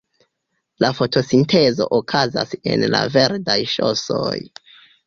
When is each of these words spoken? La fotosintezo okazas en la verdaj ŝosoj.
La 0.83 0.89
fotosintezo 0.99 1.87
okazas 1.99 2.57
en 2.73 2.89
la 2.97 3.05
verdaj 3.19 3.61
ŝosoj. 3.79 4.35